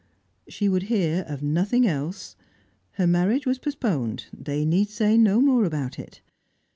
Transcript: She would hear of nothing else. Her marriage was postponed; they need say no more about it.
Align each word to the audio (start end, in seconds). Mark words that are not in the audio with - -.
She 0.47 0.67
would 0.67 0.81
hear 0.89 1.21
of 1.27 1.43
nothing 1.43 1.85
else. 1.85 2.35
Her 2.93 3.05
marriage 3.05 3.45
was 3.45 3.59
postponed; 3.59 4.25
they 4.33 4.65
need 4.65 4.89
say 4.89 5.15
no 5.15 5.39
more 5.39 5.63
about 5.63 5.99
it. 5.99 6.21